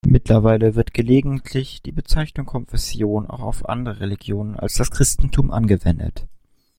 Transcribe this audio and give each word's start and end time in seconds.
Mittlerweile 0.07 0.73
wird 0.73 0.95
gelegentlich 0.95 1.83
die 1.83 1.91
Bezeichnung 1.91 2.47
Konfession 2.47 3.27
auch 3.27 3.41
auf 3.41 3.69
andere 3.69 3.99
Religionen 3.99 4.55
als 4.55 4.73
das 4.73 4.89
Christentum 4.89 5.51
angewendet. 5.51 6.25